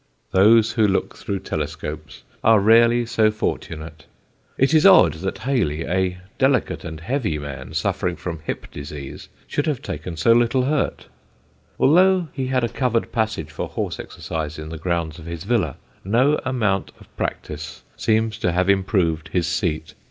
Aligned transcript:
Those 0.31 0.71
who 0.71 0.87
look 0.87 1.15
through 1.15 1.41
telescopes 1.41 2.23
are 2.43 2.59
rarely 2.59 3.05
so 3.05 3.29
fortunate. 3.29 4.07
It 4.57 4.73
is 4.73 4.83
odd 4.83 5.13
that 5.13 5.37
Hayley, 5.37 5.85
a 5.85 6.17
delicate 6.39 6.83
and 6.83 6.99
heavy 6.99 7.37
man 7.37 7.75
suffering 7.75 8.15
from 8.15 8.39
hip 8.39 8.71
disease, 8.71 9.29
should 9.45 9.67
have 9.67 9.83
taken 9.83 10.17
so 10.17 10.31
little 10.31 10.63
hurt. 10.63 11.05
Although 11.79 12.29
he 12.33 12.47
had 12.47 12.63
a 12.63 12.67
covered 12.69 13.11
passage 13.11 13.51
for 13.51 13.67
horse 13.69 13.99
exercise 13.99 14.57
in 14.57 14.69
the 14.69 14.79
grounds 14.79 15.19
of 15.19 15.25
his 15.27 15.43
villa, 15.43 15.75
no 16.03 16.39
amount 16.45 16.91
of 16.99 17.05
practice 17.15 17.83
seems 17.95 18.39
to 18.39 18.51
have 18.51 18.69
improved 18.71 19.27
his 19.27 19.45
seat. 19.45 19.93